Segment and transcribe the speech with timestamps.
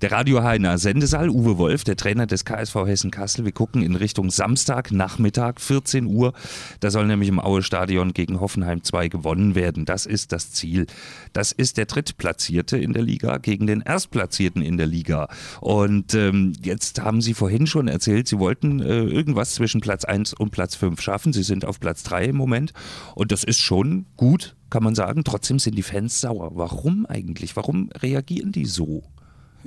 [0.00, 3.44] Der Radio HNA Sendesaal, Uwe Wolf, der Trainer des KSV Hessen-Kassel.
[3.44, 6.32] Wir gucken in Richtung Samstag, Nachmittag, 14 Uhr.
[6.80, 9.84] Da soll nämlich im Aue-Stadion gegen Hoffenheim 2 gewonnen werden.
[9.84, 10.86] Das ist das Ziel.
[11.34, 15.28] Das ist der Drittplatzierte in der Liga gegen den Erstplatzierten in der Liga.
[15.60, 20.32] Und ähm, jetzt haben Sie vorhin schon erzählt, Sie wollten äh, irgendwas zwischen Platz 1
[20.32, 21.34] und Platz 5 schaffen.
[21.34, 22.72] Sie sind auf Platz 3 im Moment.
[23.14, 25.24] Und das ist schon gut, kann man sagen.
[25.24, 26.52] Trotzdem sind die Fans sauer.
[26.54, 27.54] Warum eigentlich?
[27.54, 29.02] Warum reagieren die so?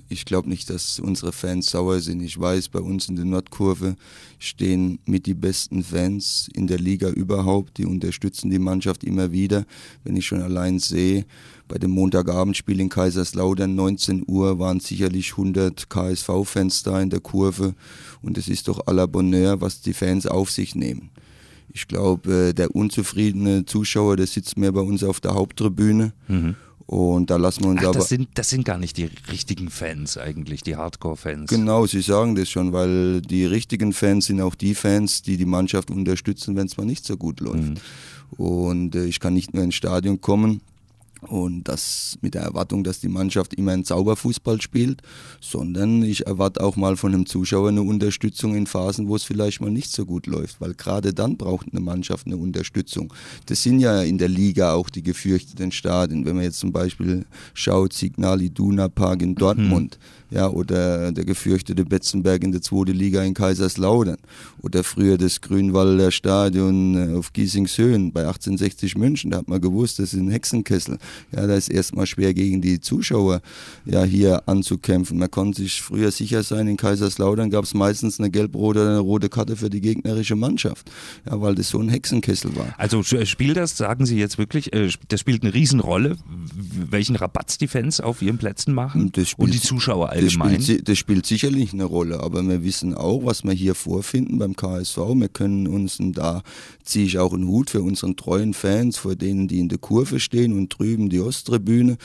[0.10, 2.22] Ich glaube nicht, dass unsere Fans sauer sind.
[2.22, 3.96] Ich weiß, bei uns in der Nordkurve
[4.40, 7.78] stehen mit die besten Fans in der Liga überhaupt.
[7.78, 9.66] Die unterstützen die Mannschaft immer wieder.
[10.04, 11.26] Wenn ich schon allein sehe,
[11.68, 17.76] bei dem Montagabendspiel in Kaiserslautern 19 Uhr waren sicherlich 100 KSV-Fans da in der Kurve.
[18.22, 21.10] Und es ist doch à la Bonheur, was die Fans auf sich nehmen.
[21.74, 26.14] Ich glaube, äh, der unzufriedene Zuschauer, der sitzt mehr bei uns auf der Haupttribüne.
[26.28, 26.56] Mhm.
[26.86, 28.00] Und da lassen wir uns Ach, aber.
[28.00, 31.50] Das sind, das sind gar nicht die richtigen Fans eigentlich, die Hardcore-Fans.
[31.50, 35.46] Genau, Sie sagen das schon, weil die richtigen Fans sind auch die Fans, die die
[35.46, 37.58] Mannschaft unterstützen, wenn es mal nicht so gut läuft.
[37.58, 37.76] Mhm.
[38.38, 40.62] Und äh, ich kann nicht nur ins Stadion kommen
[41.26, 45.02] und das mit der Erwartung, dass die Mannschaft immer einen Zauberfußball spielt,
[45.42, 49.62] sondern ich erwarte auch mal von einem Zuschauer eine Unterstützung in Phasen, wo es vielleicht
[49.62, 53.14] mal nicht so gut läuft, weil gerade dann braucht eine Mannschaft eine Unterstützung.
[53.46, 56.26] Das sind ja in der Liga auch die gefürchteten Stadien.
[56.26, 61.26] Wenn man jetzt zum Beispiel schaut, Signal Iduna Park in Dortmund, mhm ja, oder der
[61.26, 64.18] gefürchtete Betzenberg in der zweiten Liga in Kaiserslautern
[64.62, 70.00] oder früher das Grünwalder Stadion äh, auf Giesingshöhen bei 1860 München, da hat man gewusst,
[70.00, 70.98] das ist ein Hexenkessel.
[71.32, 73.42] Ja, da ist erstmal schwer gegen die Zuschauer
[73.86, 75.18] ja hier anzukämpfen.
[75.18, 79.00] Man konnte sich früher sicher sein, in Kaiserslautern gab es meistens eine gelb-rote oder eine
[79.00, 80.90] rote Karte für die gegnerische Mannschaft,
[81.26, 82.74] ja, weil das so ein Hexenkessel war.
[82.78, 86.18] Also äh, spielt das, sagen Sie jetzt wirklich, äh, das spielt eine Riesenrolle,
[86.92, 90.56] welchen Rabatz die Fans auf ihren Plätzen machen und die Zuschauer allgemein?
[90.56, 94.38] Das spielt, das spielt, sicherlich eine Rolle, aber wir wissen auch, was wir hier vorfinden
[94.38, 94.98] beim KSV.
[95.16, 96.44] Wir können uns, und da
[96.84, 100.20] ziehe ich auch einen Hut für unseren treuen Fans, vor denen, die in der Kurve
[100.20, 101.98] stehen und drüben die Osttribüne.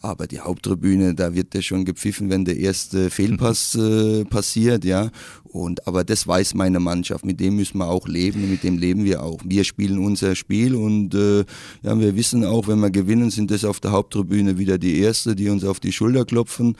[0.00, 5.10] Aber die Haupttribüne, da wird ja schon gepfiffen, wenn der erste Fehlpass äh, passiert, ja.
[5.54, 8.76] Und, aber das weiß meine Mannschaft, mit dem müssen wir auch leben und mit dem
[8.76, 9.38] leben wir auch.
[9.44, 11.44] Wir spielen unser Spiel und äh,
[11.82, 14.13] ja, wir wissen auch, wenn wir gewinnen, sind das auf der Haupttribüne
[14.58, 16.76] wieder die Erste, die uns auf die Schulter klopfen.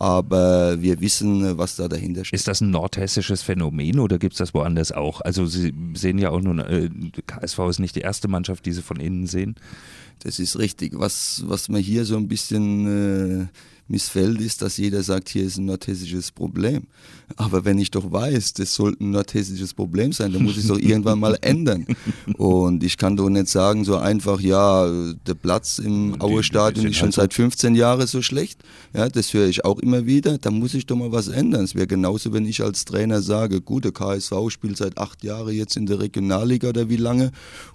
[0.00, 2.38] Aber wir wissen, was da dahinter steht.
[2.38, 5.20] Ist das ein nordhessisches Phänomen oder gibt es das woanders auch?
[5.22, 6.88] Also Sie sehen ja auch nun, äh,
[7.26, 9.56] KSV ist nicht die erste Mannschaft, die Sie von innen sehen.
[10.20, 10.92] Das ist richtig.
[10.94, 13.42] Was, was man hier so ein bisschen...
[13.42, 13.46] Äh,
[13.88, 16.84] missfällt, ist, dass jeder sagt, hier ist ein nordhessisches Problem.
[17.36, 20.68] Aber wenn ich doch weiß, das sollte ein nordhessisches Problem sein, dann muss ich es
[20.68, 21.86] doch irgendwann mal ändern.
[22.36, 24.86] Und ich kann doch nicht sagen, so einfach, ja,
[25.26, 28.62] der Platz im Aue-Stadion ist schon seit 15 Jahren so schlecht.
[28.94, 30.38] Ja, das höre ich auch immer wieder.
[30.38, 31.64] Da muss ich doch mal was ändern.
[31.64, 35.54] Es wäre genauso, wenn ich als Trainer sage, gut, der KSV spielt seit acht Jahren
[35.54, 37.32] jetzt in der Regionalliga oder wie lange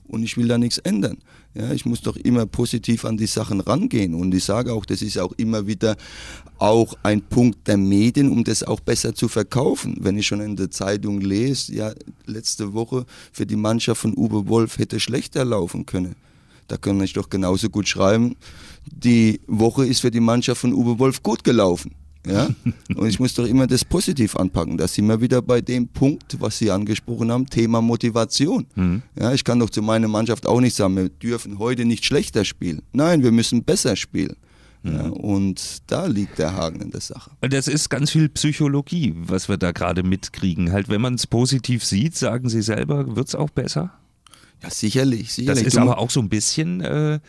[0.07, 1.17] und ich will da nichts ändern.
[1.55, 4.15] Ja, ich muss doch immer positiv an die Sachen rangehen.
[4.15, 5.97] Und ich sage auch, das ist auch immer wieder
[6.57, 9.97] auch ein Punkt der Medien, um das auch besser zu verkaufen.
[9.99, 11.93] Wenn ich schon in der Zeitung lese, ja,
[12.25, 16.15] letzte Woche für die Mannschaft von Uwe Wolf hätte schlechter laufen können.
[16.67, 18.35] Da kann ich doch genauso gut schreiben,
[18.85, 21.91] die Woche ist für die Mannschaft von Uwe Wolf gut gelaufen.
[22.25, 22.49] Ja?
[22.95, 24.77] Und ich muss doch immer das positiv anpacken.
[24.77, 28.65] Da sind wir wieder bei dem Punkt, was Sie angesprochen haben, Thema Motivation.
[28.75, 29.01] Mhm.
[29.19, 32.45] Ja, ich kann doch zu meiner Mannschaft auch nicht sagen, wir dürfen heute nicht schlechter
[32.45, 32.81] spielen.
[32.93, 34.35] Nein, wir müssen besser spielen.
[34.83, 35.13] Ja, mhm.
[35.13, 37.31] und da liegt der Haken in der Sache.
[37.41, 40.73] Das ist ganz viel Psychologie, was wir da gerade mitkriegen.
[40.73, 43.93] Halt, wenn man es positiv sieht, sagen Sie selber, wird es auch besser?
[44.63, 45.63] Ja, sicherlich, sicherlich.
[45.65, 47.19] Das ist aber auch so ein bisschen äh,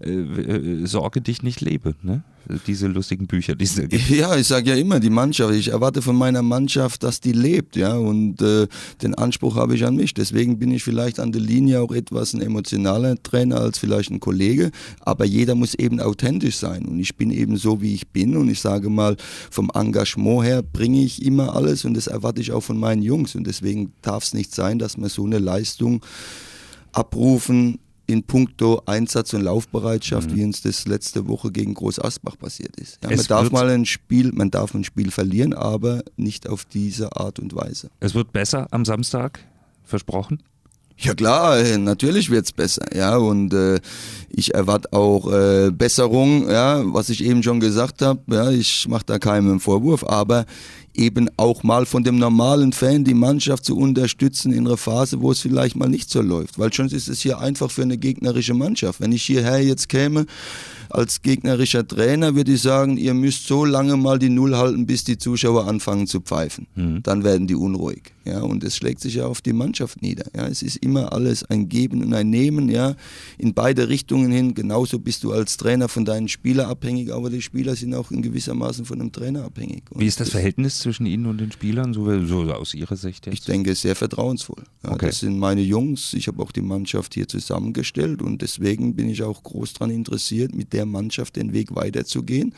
[0.00, 2.22] äh, äh, Sorge dich nicht lebe, ne?
[2.66, 4.10] Diese lustigen Bücher, die es gibt.
[4.10, 7.74] Ja, ich sage ja immer, die Mannschaft, ich erwarte von meiner Mannschaft, dass die lebt,
[7.74, 8.66] ja, und äh,
[9.02, 10.12] den Anspruch habe ich an mich.
[10.12, 14.20] Deswegen bin ich vielleicht an der Linie auch etwas ein emotionaler Trainer als vielleicht ein
[14.20, 18.36] Kollege, aber jeder muss eben authentisch sein und ich bin eben so, wie ich bin
[18.36, 19.16] und ich sage mal,
[19.50, 23.34] vom Engagement her bringe ich immer alles und das erwarte ich auch von meinen Jungs
[23.34, 26.04] und deswegen darf es nicht sein, dass man so eine Leistung
[26.96, 30.36] abrufen in puncto Einsatz und Laufbereitschaft, mhm.
[30.36, 32.98] wie uns das letzte Woche gegen Groß Asbach passiert ist.
[33.02, 37.16] Ja, man darf mal ein Spiel, man darf ein Spiel verlieren, aber nicht auf diese
[37.16, 37.90] Art und Weise.
[38.00, 39.40] Es wird besser am Samstag,
[39.84, 40.42] versprochen?
[40.96, 43.80] Ja klar, äh, natürlich wird's besser, ja und äh,
[44.30, 49.04] ich erwarte auch äh, Besserung, ja, was ich eben schon gesagt habe, ja, ich mache
[49.06, 50.46] da keinen Vorwurf, aber
[50.94, 55.32] eben auch mal von dem normalen Fan die Mannschaft zu unterstützen in einer Phase, wo
[55.32, 56.58] es vielleicht mal nicht so läuft.
[56.58, 59.00] Weil schon ist es hier einfach für eine gegnerische Mannschaft.
[59.00, 60.26] Wenn ich hierher jetzt käme,
[60.94, 65.02] als gegnerischer Trainer würde ich sagen, ihr müsst so lange mal die Null halten, bis
[65.02, 66.68] die Zuschauer anfangen zu pfeifen.
[66.76, 67.02] Mhm.
[67.02, 68.12] Dann werden die unruhig.
[68.24, 70.24] Ja, und es schlägt sich ja auf die Mannschaft nieder.
[70.34, 72.94] Ja, es ist immer alles ein Geben und ein Nehmen, ja,
[73.36, 74.54] in beide Richtungen hin.
[74.54, 78.22] Genauso bist du als Trainer von deinen Spielern abhängig, aber die Spieler sind auch in
[78.22, 79.82] gewissermaßen von dem Trainer abhängig.
[79.90, 82.96] Und Wie ist das, das Verhältnis zwischen Ihnen und den Spielern, so, so aus Ihrer
[82.96, 83.34] Sicht jetzt?
[83.34, 84.62] Ich denke, sehr vertrauensvoll.
[84.82, 85.06] Ja, okay.
[85.06, 86.14] Das sind meine Jungs.
[86.14, 90.54] Ich habe auch die Mannschaft hier zusammengestellt und deswegen bin ich auch groß daran interessiert,
[90.54, 92.54] mit der Mannschaft den Weg weiterzugehen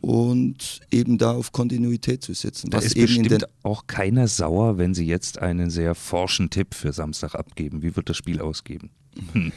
[0.00, 2.70] und eben da auf Kontinuität zu setzen.
[2.70, 7.34] Da ist bestimmt auch keiner sauer, wenn Sie jetzt einen sehr forschen Tipp für Samstag
[7.34, 7.82] abgeben.
[7.82, 8.90] Wie wird das Spiel ausgeben?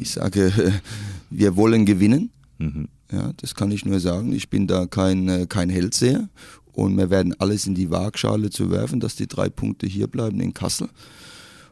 [0.00, 0.52] Ich sage,
[1.30, 2.30] wir wollen gewinnen.
[2.58, 2.88] Mhm.
[3.10, 4.32] Ja, das kann ich nur sagen.
[4.32, 6.28] Ich bin da kein, äh, kein Hellseher
[6.72, 10.40] und wir werden alles in die Waagschale zu werfen, dass die drei Punkte hier bleiben
[10.40, 10.88] in Kassel.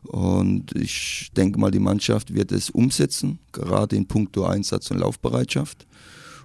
[0.02, 5.86] Und ich denke mal, die Mannschaft wird es umsetzen, gerade in puncto Einsatz und Laufbereitschaft.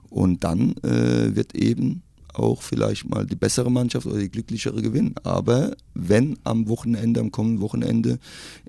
[0.09, 2.03] Und dann äh, wird eben
[2.33, 5.15] auch vielleicht mal die bessere Mannschaft oder die glücklichere gewinnen.
[5.23, 8.19] Aber wenn am Wochenende, am kommenden Wochenende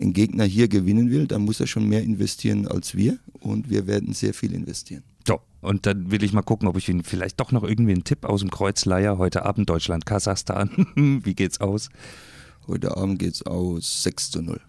[0.00, 3.87] ein Gegner hier gewinnen will, dann muss er schon mehr investieren als wir und wir
[3.87, 5.03] werden sehr viel investieren.
[5.27, 8.05] So, und dann will ich mal gucken, ob ich Ihnen vielleicht doch noch irgendwie einen
[8.05, 10.71] Tipp aus dem Kreuzleier heute Abend Deutschland, Kasachstan.
[11.25, 11.88] Wie geht's aus?
[12.69, 14.61] Heute Abend geht's aus 6 zu 0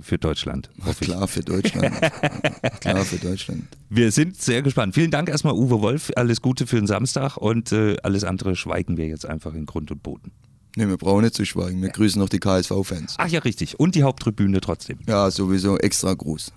[0.00, 0.70] für Deutschland.
[1.00, 1.94] Klar für Deutschland.
[2.80, 3.64] Klar für Deutschland.
[3.88, 4.94] Wir sind sehr gespannt.
[4.94, 6.10] Vielen Dank erstmal, Uwe Wolf.
[6.16, 9.90] Alles Gute für den Samstag und äh, alles andere schweigen wir jetzt einfach in Grund
[9.90, 10.32] und Boden.
[10.76, 11.80] Nee, wir brauchen nicht zu schweigen.
[11.82, 13.14] Wir grüßen noch die KSV-Fans.
[13.18, 13.78] Ach ja, richtig.
[13.78, 14.98] Und die Haupttribüne trotzdem.
[15.06, 16.52] Ja, sowieso extra groß.